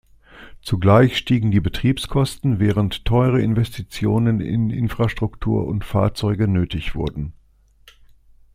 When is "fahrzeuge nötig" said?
5.85-6.95